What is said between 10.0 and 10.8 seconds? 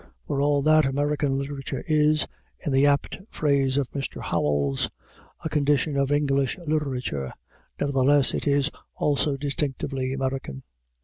American.